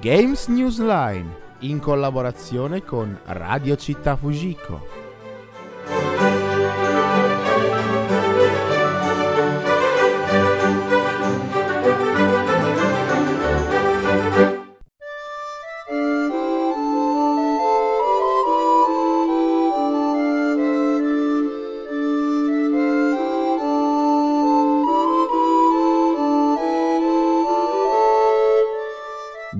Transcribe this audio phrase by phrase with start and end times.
[0.00, 4.97] Games Newsline in collaborazione con Radio Città Fujiko.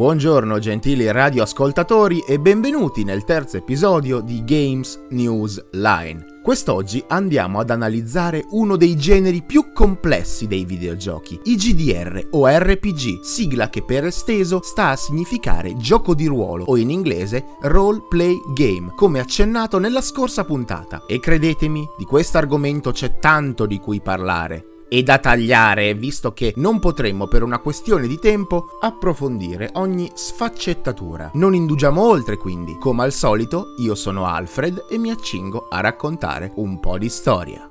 [0.08, 6.40] Buongiorno gentili radioascoltatori e benvenuti nel terzo episodio di Games News Line.
[6.42, 13.20] Quest'oggi andiamo ad analizzare uno dei generi più complessi dei videogiochi, i GDR o RPG,
[13.20, 18.34] sigla che per esteso sta a significare gioco di ruolo o in inglese role play
[18.54, 21.04] game, come accennato nella scorsa puntata.
[21.06, 26.54] E credetemi, di questo argomento c'è tanto di cui parlare e da tagliare, visto che
[26.56, 31.30] non potremmo per una questione di tempo approfondire ogni sfaccettatura.
[31.34, 32.76] Non indugiamo oltre quindi.
[32.78, 37.68] Come al solito, io sono Alfred e mi accingo a raccontare un po' di storia.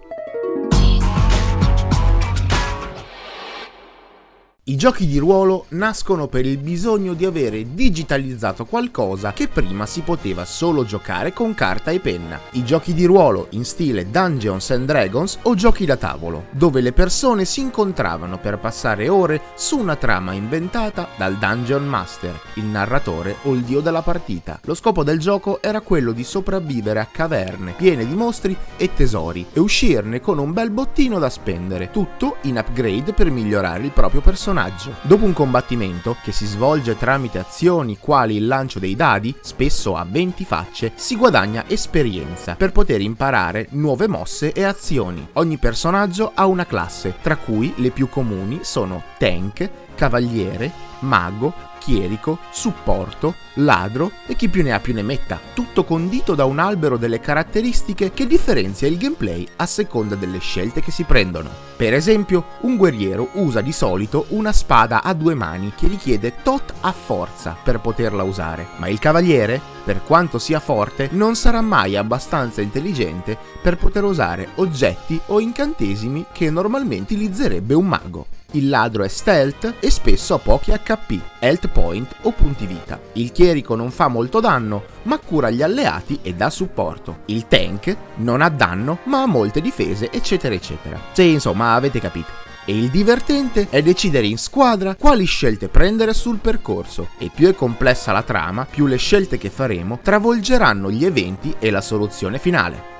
[4.69, 10.01] I giochi di ruolo nascono per il bisogno di avere digitalizzato qualcosa che prima si
[10.01, 12.37] poteva solo giocare con carta e penna.
[12.51, 16.91] I giochi di ruolo in stile Dungeons and Dragons o giochi da tavolo, dove le
[16.91, 23.38] persone si incontravano per passare ore su una trama inventata dal Dungeon Master, il narratore
[23.43, 24.59] o il dio della partita.
[24.65, 29.45] Lo scopo del gioco era quello di sopravvivere a caverne piene di mostri e tesori
[29.53, 34.19] e uscirne con un bel bottino da spendere, tutto in upgrade per migliorare il proprio
[34.19, 34.95] personaggio personaggio.
[35.02, 40.05] Dopo un combattimento, che si svolge tramite azioni quali il lancio dei dadi, spesso a
[40.09, 45.28] 20 facce, si guadagna esperienza per poter imparare nuove mosse e azioni.
[45.33, 51.53] Ogni personaggio ha una classe, tra cui le più comuni sono tank, cavaliere, mago,
[51.88, 56.59] chierico, supporto, ladro e chi più ne ha più ne metta, tutto condito da un
[56.59, 61.50] albero delle caratteristiche che differenzia il gameplay a seconda delle scelte che si prendono.
[61.78, 66.73] Per esempio, un guerriero usa di solito una spada a due mani che richiede tot
[66.81, 71.95] a forza per poterla usare, ma il cavaliere, per quanto sia forte, non sarà mai
[71.95, 78.37] abbastanza intelligente per poter usare oggetti o incantesimi che normalmente utilizzerebbe un mago.
[78.52, 82.97] Il ladro è stealth e spesso ha pochi HP, health point o punti vita.
[83.13, 87.19] Il chierico non fa molto danno, ma cura gli alleati e dà supporto.
[87.25, 90.97] Il tank non ha danno, ma ha molte difese, eccetera, eccetera.
[91.12, 92.31] Sì, insomma, avete capito.
[92.63, 97.09] E il divertente è decidere in squadra quali scelte prendere sul percorso.
[97.18, 101.69] E più è complessa la trama, più le scelte che faremo travolgeranno gli eventi e
[101.69, 102.96] la soluzione finale.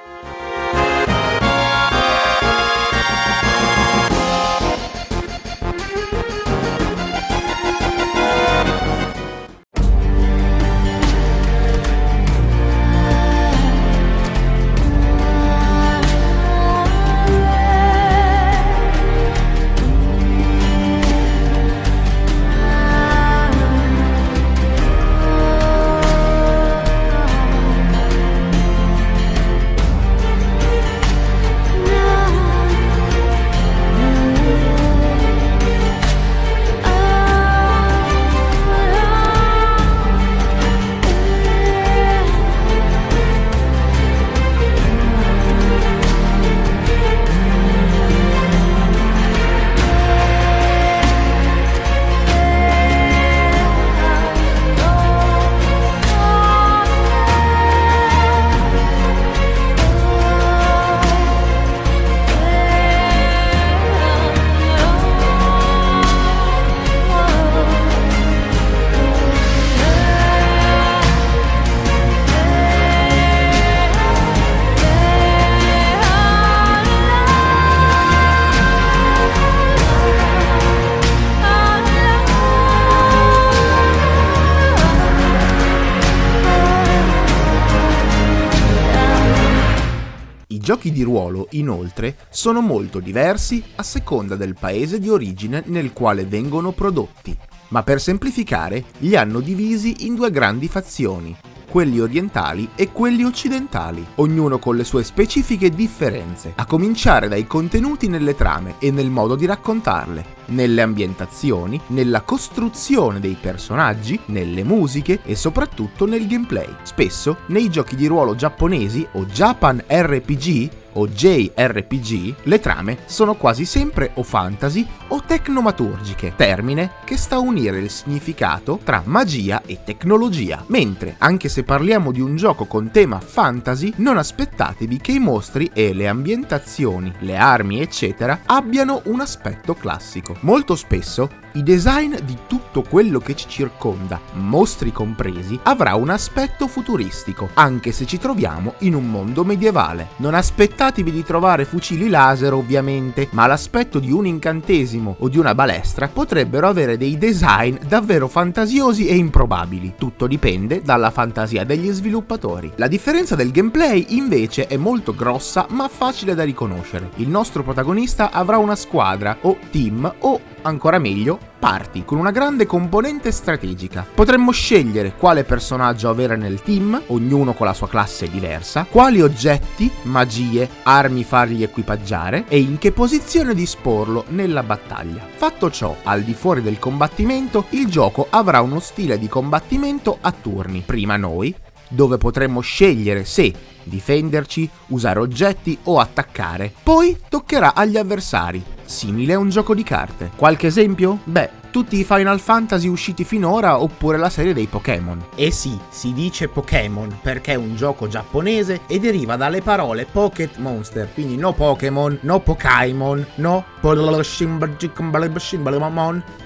[90.68, 96.26] Giochi di ruolo, inoltre, sono molto diversi a seconda del paese di origine nel quale
[96.26, 97.34] vengono prodotti,
[97.70, 101.34] ma per semplificare li hanno divisi in due grandi fazioni,
[101.70, 108.08] quelli orientali e quelli occidentali, ognuno con le sue specifiche differenze, a cominciare dai contenuti
[108.08, 115.20] nelle trame e nel modo di raccontarle, nelle ambientazioni, nella costruzione dei personaggi, nelle musiche
[115.24, 116.74] e soprattutto nel gameplay.
[116.84, 123.66] Spesso nei giochi di ruolo giapponesi o Japan RPG o JRPG, le trame sono quasi
[123.66, 129.80] sempre o fantasy o tecnomaturgiche, termine che sta a unire il significato tra magia e
[129.84, 130.64] tecnologia.
[130.68, 135.70] Mentre, anche se parliamo di un gioco con tema fantasy, non aspettatevi che i mostri
[135.74, 140.36] e le ambientazioni, le armi, eccetera, abbiano un aspetto classico.
[140.42, 146.68] Molto spesso i design di tutto quello che ci circonda, mostri compresi, avrà un aspetto
[146.68, 150.10] futuristico, anche se ci troviamo in un mondo medievale.
[150.18, 155.56] Non aspettatevi di trovare fucili laser ovviamente, ma l'aspetto di un incantesimo o di una
[155.56, 159.94] balestra potrebbero avere dei design davvero fantasiosi e improbabili.
[159.98, 162.72] Tutto dipende dalla fantasia degli sviluppatori.
[162.76, 167.10] La differenza del gameplay invece è molto grossa ma facile da riconoscere.
[167.16, 172.66] Il nostro protagonista avrà una squadra o team o ancora meglio, parti con una grande
[172.66, 174.06] componente strategica.
[174.14, 179.90] Potremmo scegliere quale personaggio avere nel team, ognuno con la sua classe diversa, quali oggetti,
[180.04, 185.26] magie, armi fargli equipaggiare e in che posizione disporlo nella battaglia.
[185.36, 190.32] Fatto ciò, al di fuori del combattimento, il gioco avrà uno stile di combattimento a
[190.32, 190.84] turni.
[190.86, 191.54] Prima noi,
[191.90, 193.54] dove potremmo scegliere se
[193.88, 196.72] difenderci, usare oggetti o attaccare.
[196.84, 200.32] Poi toccherà agli avversari, simile a un gioco di carte.
[200.36, 201.20] Qualche esempio?
[201.26, 205.24] Beh, tutti i Final Fantasy usciti finora oppure la serie dei Pokémon.
[205.36, 210.58] E sì, si dice Pokémon perché è un gioco giapponese e deriva dalle parole Pocket
[210.58, 213.66] Monster, quindi no Pokémon, no Pokémon, no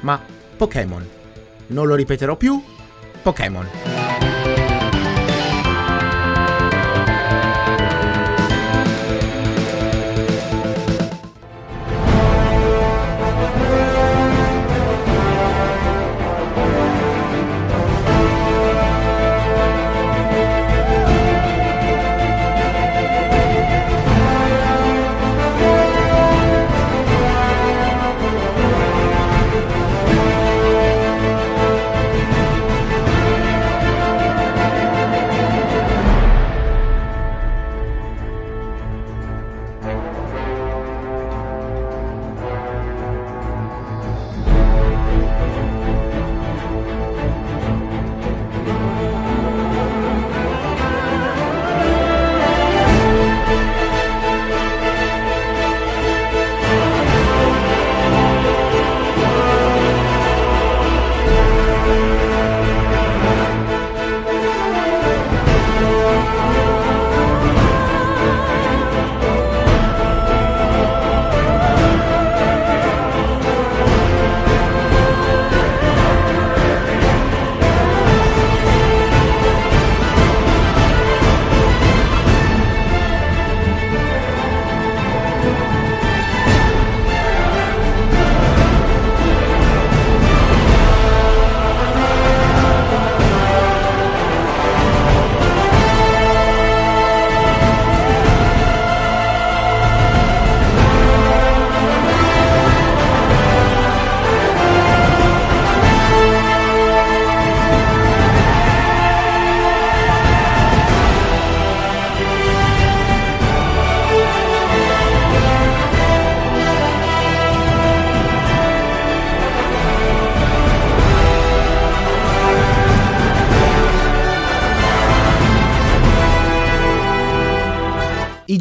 [0.01, 0.19] ma
[0.57, 1.07] Pokémon.
[1.67, 2.61] Non lo ripeterò più,
[3.21, 4.10] Pokémon.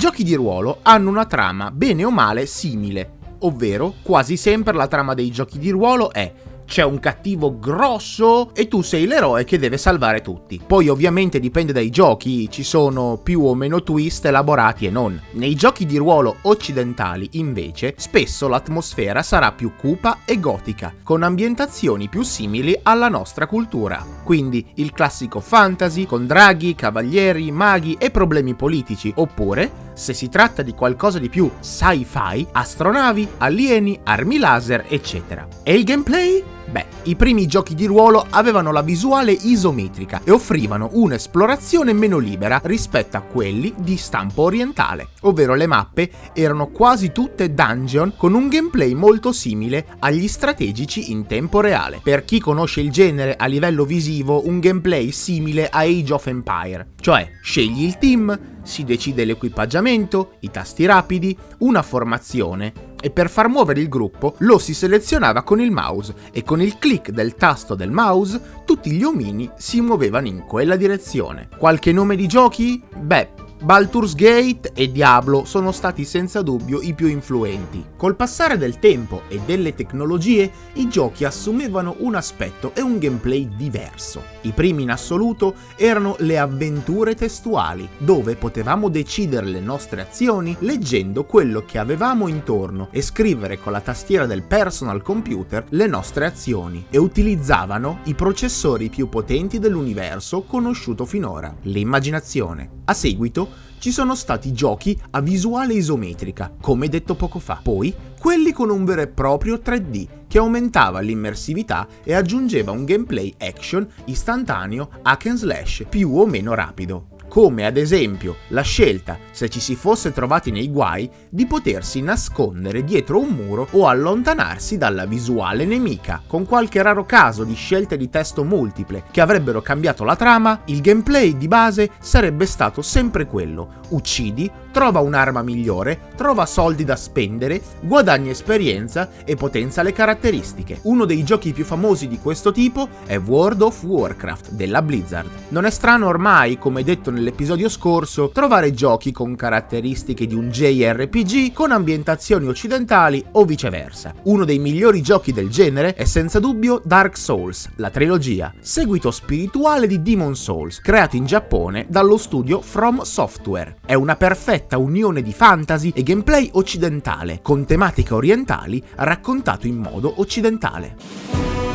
[0.00, 5.12] Giochi di ruolo hanno una trama bene o male simile, ovvero quasi sempre la trama
[5.12, 6.32] dei giochi di ruolo è
[6.70, 10.60] c'è un cattivo grosso e tu sei l'eroe che deve salvare tutti.
[10.64, 15.20] Poi ovviamente dipende dai giochi, ci sono più o meno twist elaborati e non.
[15.32, 22.08] Nei giochi di ruolo occidentali, invece, spesso l'atmosfera sarà più cupa e gotica, con ambientazioni
[22.08, 24.06] più simili alla nostra cultura.
[24.22, 30.62] Quindi il classico fantasy con draghi, cavalieri, maghi e problemi politici, oppure se si tratta
[30.62, 35.48] di qualcosa di più sci-fi, astronavi, alieni, armi laser, eccetera.
[35.64, 36.58] E il gameplay?
[36.70, 42.60] Beh, i primi giochi di ruolo avevano la visuale isometrica e offrivano un'esplorazione meno libera
[42.62, 48.48] rispetto a quelli di stampo orientale, ovvero le mappe erano quasi tutte dungeon con un
[48.48, 52.00] gameplay molto simile agli strategici in tempo reale.
[52.02, 56.90] Per chi conosce il genere a livello visivo, un gameplay simile a Age of Empire,
[57.00, 63.48] cioè scegli il team, si decide l'equipaggiamento, i tasti rapidi, una formazione e per far
[63.48, 67.74] muovere il gruppo lo si selezionava con il mouse e con il clic del tasto
[67.74, 71.48] del mouse tutti gli omini si muovevano in quella direzione.
[71.56, 72.82] Qualche nome di giochi?
[72.96, 77.84] Beh, Baldur's Gate e Diablo sono stati senza dubbio i più influenti.
[77.94, 83.50] Col passare del tempo e delle tecnologie, i giochi assumevano un aspetto e un gameplay
[83.54, 84.22] diverso.
[84.42, 91.26] I primi in assoluto erano le avventure testuali, dove potevamo decidere le nostre azioni leggendo
[91.26, 96.86] quello che avevamo intorno e scrivere con la tastiera del personal computer le nostre azioni
[96.88, 102.78] e utilizzavano i processori più potenti dell'universo conosciuto finora, l'immaginazione.
[102.86, 103.49] A seguito
[103.80, 108.84] ci sono stati giochi a visuale isometrica, come detto poco fa, poi quelli con un
[108.84, 115.38] vero e proprio 3D che aumentava l'immersività e aggiungeva un gameplay action istantaneo hack and
[115.38, 120.50] slash più o meno rapido come ad esempio la scelta, se ci si fosse trovati
[120.50, 126.20] nei guai, di potersi nascondere dietro un muro o allontanarsi dalla visuale nemica.
[126.26, 130.80] Con qualche raro caso di scelte di testo multiple che avrebbero cambiato la trama, il
[130.80, 133.78] gameplay di base sarebbe stato sempre quello.
[133.90, 140.80] Uccidi, trova un'arma migliore, trova soldi da spendere, guadagni esperienza e potenza le caratteristiche.
[140.82, 145.28] Uno dei giochi più famosi di questo tipo è World of Warcraft della Blizzard.
[145.48, 150.48] Non è strano ormai, come detto nel nell'episodio scorso, trovare giochi con caratteristiche di un
[150.48, 154.14] JRPG con ambientazioni occidentali o viceversa.
[154.22, 159.86] Uno dei migliori giochi del genere è senza dubbio Dark Souls, la trilogia, seguito spirituale
[159.86, 163.76] di Demon Souls, creato in Giappone dallo studio From Software.
[163.84, 170.14] È una perfetta unione di fantasy e gameplay occidentale, con tematiche orientali raccontato in modo
[170.16, 171.69] occidentale.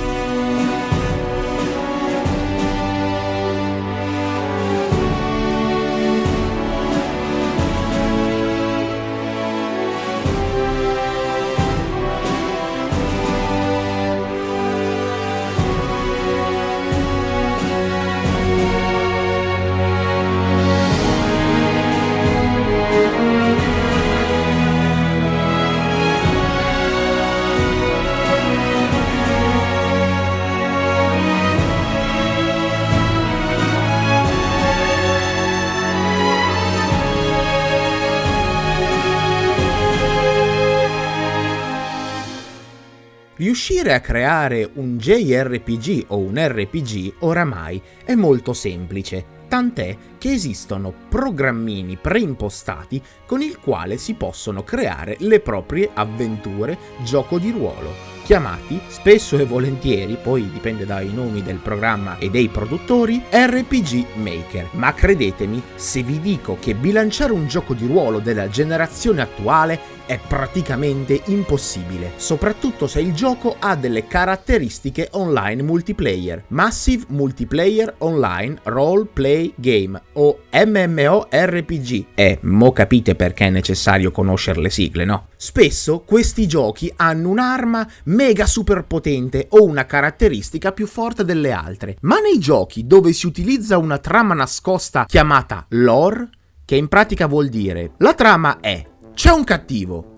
[43.55, 50.93] Riuscire a creare un JRPG o un RPG oramai è molto semplice, tant'è che esistono
[51.07, 58.81] programmini preimpostati con il quale si possono creare le proprie avventure gioco di ruolo chiamati
[58.88, 64.69] spesso e volentieri, poi dipende dai nomi del programma e dei produttori, RPG Maker.
[64.71, 70.19] Ma credetemi, se vi dico che bilanciare un gioco di ruolo della generazione attuale è
[70.25, 76.43] praticamente impossibile, soprattutto se il gioco ha delle caratteristiche online multiplayer.
[76.50, 82.05] Massive Multiplayer Online Role Play Game o MMORPG.
[82.15, 85.27] E mo capite perché è necessario conoscere le sigle, no?
[85.35, 91.97] Spesso questi giochi hanno un'arma mega super potente o una caratteristica più forte delle altre,
[92.01, 96.29] ma nei giochi dove si utilizza una trama nascosta chiamata lore,
[96.65, 98.83] che in pratica vuol dire la trama è
[99.15, 100.13] c'è un cattivo.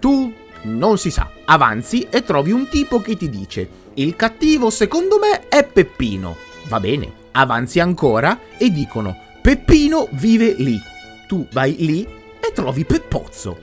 [0.00, 0.32] Tu
[0.62, 1.30] non si sa.
[1.44, 6.36] Avanzi e trovi un tipo che ti dice: Il cattivo secondo me è Peppino.
[6.68, 7.24] Va bene.
[7.32, 10.80] Avanzi ancora e dicono: Peppino vive lì.
[11.28, 13.58] Tu vai lì e trovi Peppozzo.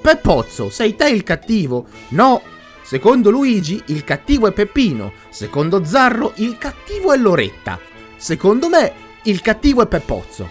[0.00, 1.86] Peppozzo, sei te il cattivo?
[2.10, 2.40] No.
[2.82, 5.12] Secondo Luigi il cattivo è Peppino.
[5.30, 7.80] Secondo Zarro il cattivo è Loretta.
[8.16, 8.92] Secondo me
[9.24, 10.48] il cattivo è Peppozzo.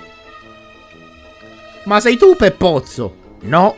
[1.86, 3.24] Ma sei tu Peppozzo?
[3.46, 3.76] No,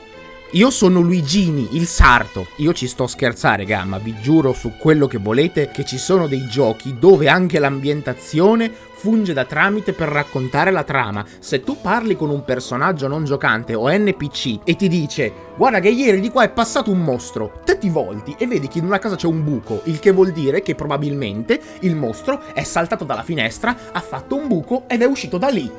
[0.51, 2.47] io sono Luigini, il sarto.
[2.57, 6.47] Io ci sto scherzare, gamma, vi giuro su quello che volete che ci sono dei
[6.47, 11.25] giochi dove anche l'ambientazione funge da tramite per raccontare la trama.
[11.39, 15.89] Se tu parli con un personaggio non giocante o NPC e ti dice guarda che
[15.89, 18.99] ieri di qua è passato un mostro, te ti volti e vedi che in una
[18.99, 23.23] casa c'è un buco, il che vuol dire che probabilmente il mostro è saltato dalla
[23.23, 25.69] finestra, ha fatto un buco ed è uscito da lì.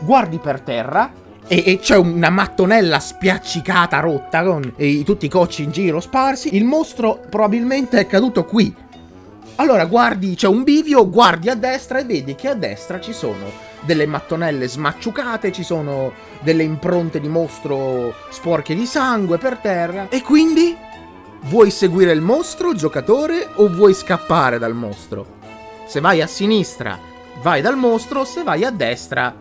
[0.00, 1.10] Guardi per terra,
[1.48, 6.56] e, e c'è una mattonella spiaccicata, rotta, con e, tutti i cocci in giro sparsi.
[6.56, 8.74] Il mostro probabilmente è caduto qui.
[9.56, 13.64] Allora guardi, c'è un bivio, guardi a destra e vedi che a destra ci sono
[13.80, 20.08] delle mattonelle smacciucate, ci sono delle impronte di mostro sporche di sangue per terra.
[20.10, 20.76] E quindi?
[21.44, 25.34] Vuoi seguire il mostro, giocatore, o vuoi scappare dal mostro?
[25.86, 26.98] Se vai a sinistra,
[27.40, 29.34] vai dal mostro, se vai a destra,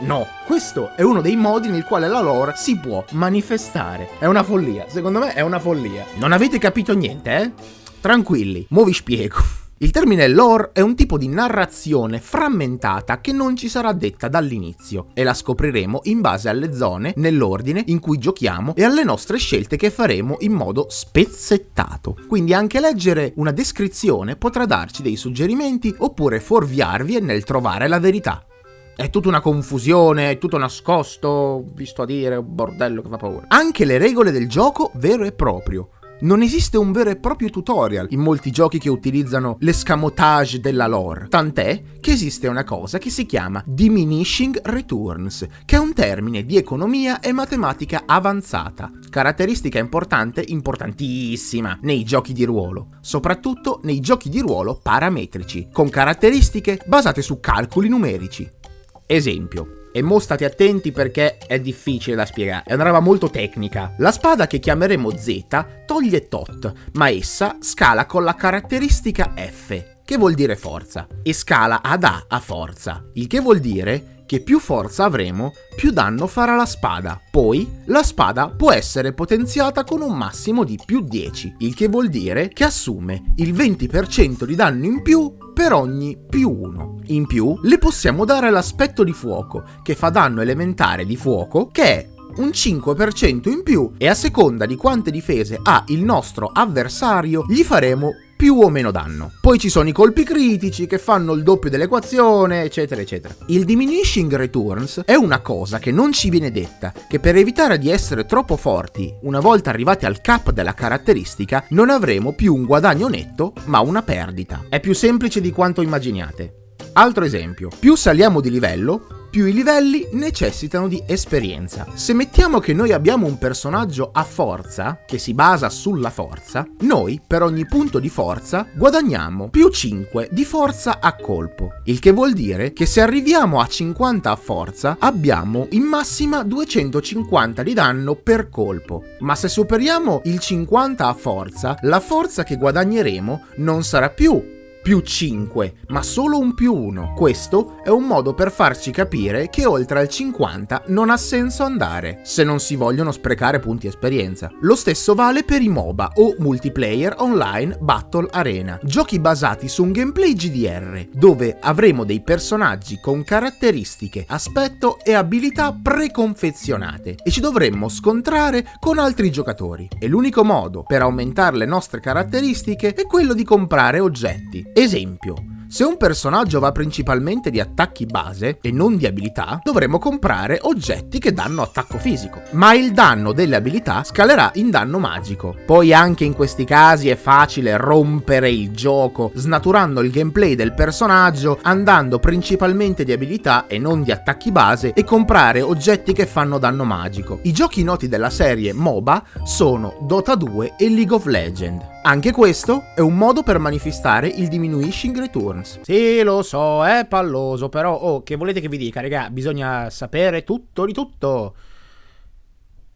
[0.00, 4.08] No, questo è uno dei modi nel quale la lore si può manifestare.
[4.18, 6.04] È una follia, secondo me è una follia.
[6.16, 7.52] Non avete capito niente, eh?
[8.00, 9.36] Tranquilli, mo vi spiego.
[9.82, 15.08] Il termine lore è un tipo di narrazione frammentata che non ci sarà detta dall'inizio
[15.12, 19.76] e la scopriremo in base alle zone, nell'ordine in cui giochiamo e alle nostre scelte
[19.76, 22.16] che faremo in modo spezzettato.
[22.28, 28.46] Quindi anche leggere una descrizione potrà darci dei suggerimenti oppure fuorviarvi nel trovare la verità.
[28.94, 33.46] È tutta una confusione, è tutto nascosto, visto a dire, un bordello che fa paura.
[33.48, 35.88] Anche le regole del gioco vero e proprio
[36.20, 41.26] non esiste un vero e proprio tutorial in molti giochi che utilizzano l'escamotage della lore,
[41.28, 46.56] tant'è che esiste una cosa che si chiama diminishing returns, che è un termine di
[46.56, 54.40] economia e matematica avanzata, caratteristica importante, importantissima nei giochi di ruolo, soprattutto nei giochi di
[54.40, 58.60] ruolo parametrici, con caratteristiche basate su calcoli numerici.
[59.06, 63.94] Esempio, e mo state attenti perché è difficile da spiegare, è una roba molto tecnica.
[63.98, 65.46] La spada che chiameremo Z
[65.86, 71.82] toglie tot, ma essa scala con la caratteristica F, che vuol dire forza, e scala
[71.82, 76.56] ad A a forza, il che vuol dire che più forza avremo, più danno farà
[76.56, 77.20] la spada.
[77.30, 82.08] Poi, la spada può essere potenziata con un massimo di più 10, il che vuol
[82.08, 87.00] dire che assume il 20% di danno in più per ogni più 1.
[87.08, 91.84] In più, le possiamo dare l'aspetto di fuoco, che fa danno elementare di fuoco, che
[91.84, 97.44] è un 5% in più e a seconda di quante difese ha il nostro avversario
[97.46, 98.12] gli faremo
[98.42, 99.30] più o meno danno.
[99.40, 103.32] Poi ci sono i colpi critici che fanno il doppio dell'equazione, eccetera, eccetera.
[103.46, 107.88] Il diminishing returns è una cosa che non ci viene detta, che per evitare di
[107.88, 113.06] essere troppo forti, una volta arrivati al cap della caratteristica, non avremo più un guadagno
[113.06, 114.64] netto, ma una perdita.
[114.68, 116.61] È più semplice di quanto immaginiate.
[116.94, 121.86] Altro esempio, più saliamo di livello, più i livelli necessitano di esperienza.
[121.94, 127.18] Se mettiamo che noi abbiamo un personaggio a forza, che si basa sulla forza, noi
[127.26, 132.34] per ogni punto di forza guadagniamo più 5 di forza a colpo, il che vuol
[132.34, 138.50] dire che se arriviamo a 50 a forza abbiamo in massima 250 di danno per
[138.50, 144.60] colpo, ma se superiamo il 50 a forza, la forza che guadagneremo non sarà più
[144.82, 147.14] più 5, ma solo un più 1.
[147.14, 152.20] Questo è un modo per farci capire che oltre al 50 non ha senso andare,
[152.24, 154.50] se non si vogliono sprecare punti esperienza.
[154.62, 159.92] Lo stesso vale per i MOBA o Multiplayer Online Battle Arena, giochi basati su un
[159.92, 167.88] gameplay GDR, dove avremo dei personaggi con caratteristiche, aspetto e abilità preconfezionate e ci dovremmo
[167.88, 169.88] scontrare con altri giocatori.
[170.00, 175.34] E l'unico modo per aumentare le nostre caratteristiche è quello di comprare oggetti Esempio,
[175.68, 181.18] se un personaggio va principalmente di attacchi base e non di abilità, dovremo comprare oggetti
[181.18, 185.54] che danno attacco fisico, ma il danno delle abilità scalerà in danno magico.
[185.66, 191.58] Poi anche in questi casi è facile rompere il gioco, snaturando il gameplay del personaggio,
[191.60, 196.84] andando principalmente di abilità e non di attacchi base e comprare oggetti che fanno danno
[196.84, 197.40] magico.
[197.42, 201.90] I giochi noti della serie MOBA sono Dota 2 e League of Legends.
[202.04, 205.82] Anche questo è un modo per manifestare il diminishing returns.
[205.82, 210.42] Sì, lo so, è palloso, però, oh, che volete che vi dica, raga, bisogna sapere
[210.42, 211.54] tutto di tutto.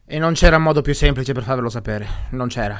[0.05, 2.77] E non c'era modo più semplice per farvelo sapere, non c'era.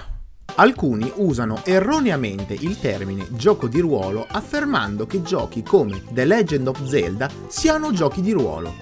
[0.55, 6.83] Alcuni usano erroneamente il termine gioco di ruolo affermando che giochi come The Legend of
[6.83, 8.73] Zelda siano giochi di ruolo.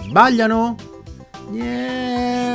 [0.00, 0.76] Sbagliano?
[1.50, 2.52] Niente.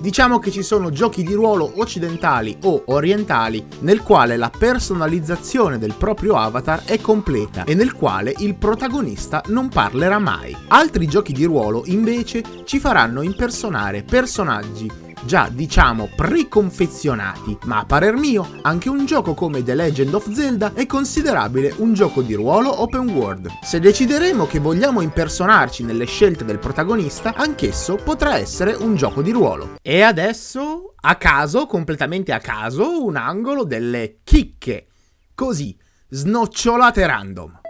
[0.00, 5.94] Diciamo che ci sono giochi di ruolo occidentali o orientali nel quale la personalizzazione del
[5.94, 10.56] proprio avatar è completa e nel quale il protagonista non parlerà mai.
[10.68, 18.16] Altri giochi di ruolo invece ci faranno impersonare personaggi già diciamo preconfezionati, ma a parer
[18.16, 22.82] mio anche un gioco come The Legend of Zelda è considerabile un gioco di ruolo
[22.82, 23.50] open world.
[23.62, 29.30] Se decideremo che vogliamo impersonarci nelle scelte del protagonista, anch'esso potrà essere un gioco di
[29.30, 29.76] ruolo.
[29.82, 34.86] E adesso, a caso, completamente a caso, un angolo delle chicche.
[35.34, 35.76] Così,
[36.08, 37.60] snocciolate random.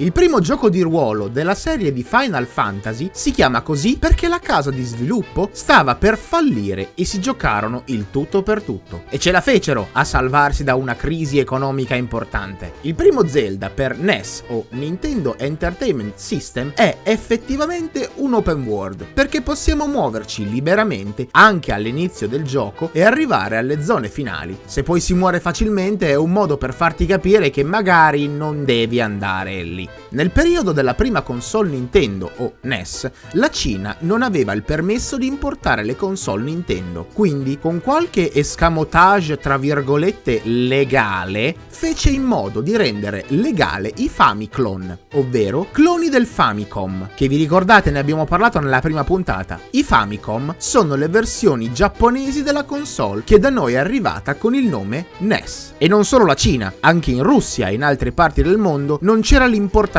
[0.00, 4.38] Il primo gioco di ruolo della serie di Final Fantasy si chiama così perché la
[4.38, 9.02] casa di sviluppo stava per fallire e si giocarono il tutto per tutto.
[9.10, 12.72] E ce la fecero a salvarsi da una crisi economica importante.
[12.80, 19.42] Il primo Zelda per NES o Nintendo Entertainment System è effettivamente un open world perché
[19.42, 24.58] possiamo muoverci liberamente anche all'inizio del gioco e arrivare alle zone finali.
[24.64, 28.98] Se poi si muore facilmente è un modo per farti capire che magari non devi
[28.98, 29.88] andare lì.
[29.96, 29.99] week.
[30.12, 35.28] Nel periodo della prima console Nintendo, o NES, la Cina non aveva il permesso di
[35.28, 42.76] importare le console Nintendo, quindi con qualche escamotage tra virgolette legale, fece in modo di
[42.76, 48.80] rendere legale i Famiclone, ovvero cloni del Famicom, che vi ricordate ne abbiamo parlato nella
[48.80, 49.60] prima puntata.
[49.70, 54.66] I Famicom sono le versioni giapponesi della console che da noi è arrivata con il
[54.66, 55.74] nome NES.
[55.78, 59.20] E non solo la Cina, anche in Russia e in altre parti del mondo non
[59.20, 59.98] c'era l'importazione,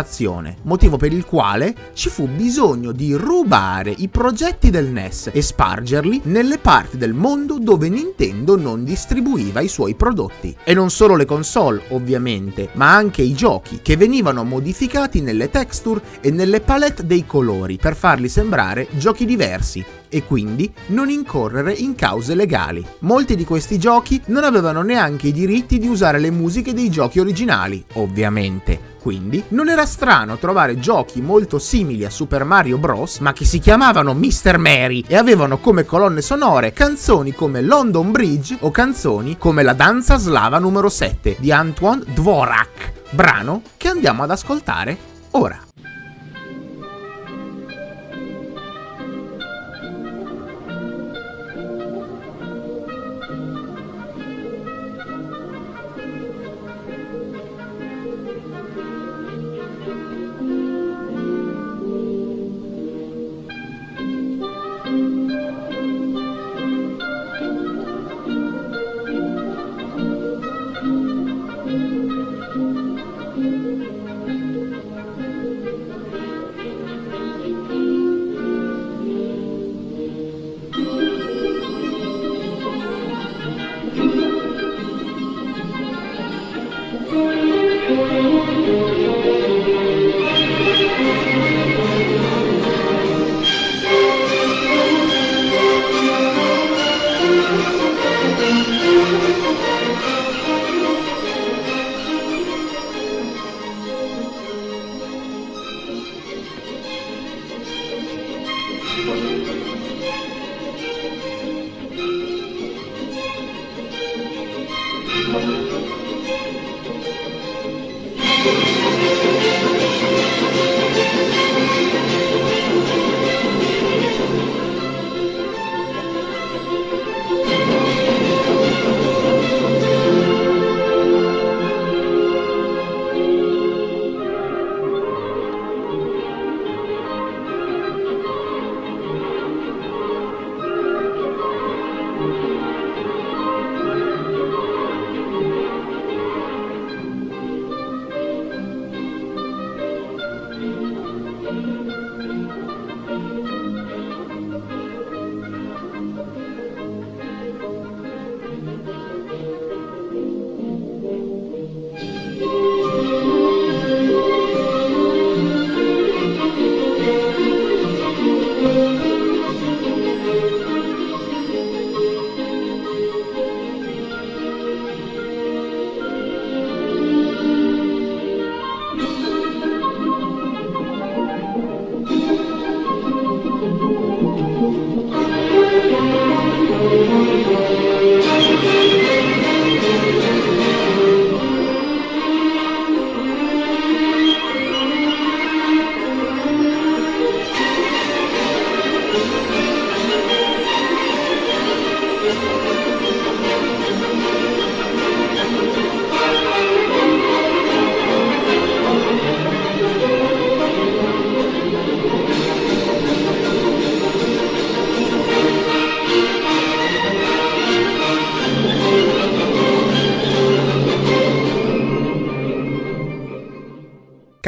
[0.64, 6.22] motivo per il quale ci fu bisogno di rubare i progetti del NES e spargerli
[6.26, 10.56] nelle parti del mondo dove Nintendo non distribuiva i suoi prodotti.
[10.64, 16.02] E non solo le console, ovviamente, ma anche i giochi che venivano modificati nelle texture
[16.22, 21.96] e nelle palette dei colori per farli sembrare giochi diversi e quindi non incorrere in
[21.96, 22.86] cause legali.
[23.00, 27.20] Molti di questi giochi non avevano neanche i diritti di usare le musiche dei giochi
[27.20, 28.90] originali, ovviamente.
[29.02, 33.58] Quindi non era strano trovare giochi molto simili a Super Mario Bros, ma che si
[33.58, 34.58] chiamavano Mr.
[34.58, 40.18] Mary e avevano come colonne sonore canzoni come London Bridge o canzoni come La danza
[40.18, 44.98] slava numero 7 di Antoine Dvorak, brano che andiamo ad ascoltare
[45.32, 45.71] ora.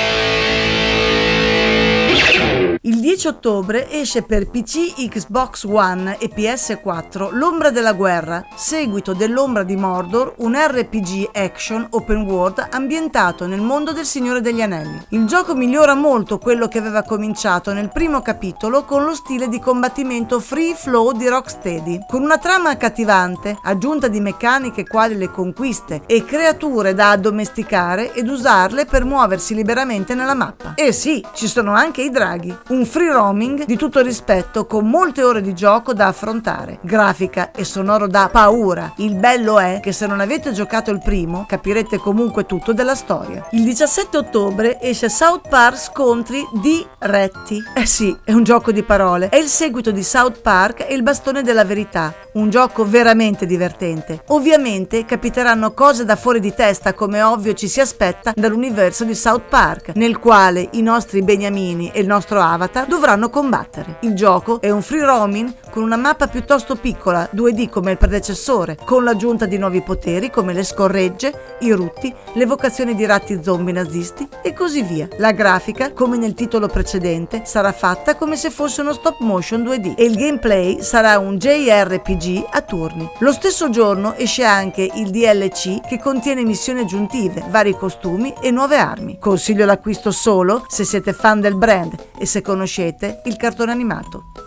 [3.06, 9.76] 10 ottobre esce per PC, Xbox One e PS4 L'ombra della guerra, seguito dell'ombra di
[9.76, 15.06] Mordor, un RPG action open world ambientato nel mondo del Signore degli Anelli.
[15.10, 19.60] Il gioco migliora molto quello che aveva cominciato nel primo capitolo con lo stile di
[19.60, 26.02] combattimento free flow di Rocksteady, con una trama accattivante, aggiunta di meccaniche quali le conquiste
[26.08, 30.74] e creature da addomesticare ed usarle per muoversi liberamente nella mappa.
[30.74, 35.22] E sì, ci sono anche i draghi un free roaming di tutto rispetto con molte
[35.22, 38.94] ore di gioco da affrontare, grafica e sonoro da paura.
[39.00, 43.50] Il bello è che se non avete giocato il primo capirete comunque tutto della storia.
[43.52, 47.62] Il 17 ottobre esce South Park Scontri di Retti.
[47.76, 51.04] Eh sì, è un gioco di parole, è il seguito di South Park e il
[51.04, 54.24] bastone della verità, un gioco veramente divertente.
[54.28, 59.50] Ovviamente capiteranno cose da fuori di testa come ovvio ci si aspetta dall'universo di South
[59.50, 63.98] Park, nel quale i nostri beniamini e il nostro avatar dovranno combattere.
[64.02, 68.78] Il gioco è un free roaming con una mappa piuttosto piccola, 2D come il predecessore,
[68.86, 74.28] con l'aggiunta di nuovi poteri come le scorregge, i rutti, l'evocazione di ratti zombie nazisti
[74.41, 75.08] e così via.
[75.17, 79.95] La grafica, come nel titolo precedente, sarà fatta come se fosse uno stop motion 2D
[79.98, 83.10] e il gameplay sarà un JRPG a turni.
[83.19, 88.78] Lo stesso giorno esce anche il DLC che contiene missioni aggiuntive, vari costumi e nuove
[88.78, 89.17] armi.
[89.19, 92.41] Consiglio l'acquisto solo se siete fan del brand e se
[92.76, 94.45] conoscete il cartone animato.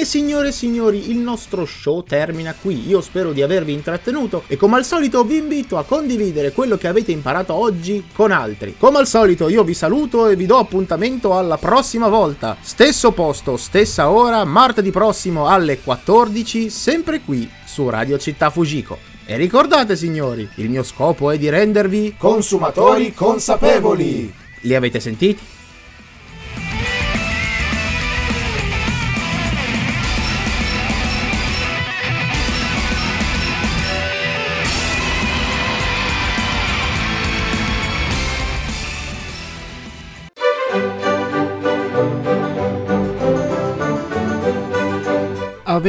[0.00, 2.88] Bene signore e signori, il nostro show termina qui.
[2.88, 6.88] Io spero di avervi intrattenuto e come al solito vi invito a condividere quello che
[6.88, 8.76] avete imparato oggi con altri.
[8.78, 12.56] Come al solito io vi saluto e vi do appuntamento alla prossima volta.
[12.62, 18.96] Stesso posto, stessa ora, martedì prossimo alle 14, sempre qui su Radio Città Fujiko.
[19.26, 24.32] E ricordate signori, il mio scopo è di rendervi consumatori consapevoli.
[24.60, 25.58] Li avete sentiti?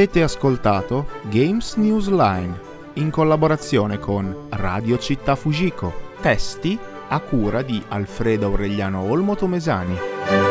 [0.02, 2.60] Avete ascoltato Games News Line
[2.94, 5.94] in collaborazione con Radio Città Fujiko.
[6.20, 6.76] Testi
[7.10, 10.51] a cura di Alfredo Aureliano Olmo Tomesani.